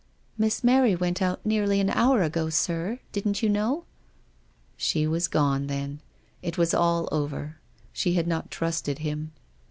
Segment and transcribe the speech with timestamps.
[0.39, 2.97] "Miss Mary went out nearly an hour ago, sir.
[3.11, 3.85] Didn't you know?"
[4.75, 5.99] She was gone, then.
[6.41, 7.57] It was all over.
[7.93, 9.31] She had not trusted him.